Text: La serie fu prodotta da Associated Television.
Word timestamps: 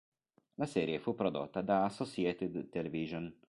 La 0.55 0.65
serie 0.65 0.97
fu 0.99 1.13
prodotta 1.13 1.61
da 1.61 1.85
Associated 1.85 2.69
Television. 2.69 3.31